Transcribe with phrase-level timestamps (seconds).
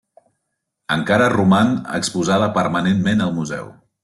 [0.95, 3.71] Encara roman exposada permanentment al museu.